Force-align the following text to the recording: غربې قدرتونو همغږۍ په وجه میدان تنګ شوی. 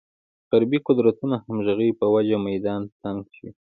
غربې 0.49 0.79
قدرتونو 0.87 1.35
همغږۍ 1.45 1.91
په 1.99 2.05
وجه 2.13 2.37
میدان 2.47 2.81
تنګ 3.01 3.21
شوی. 3.35 3.51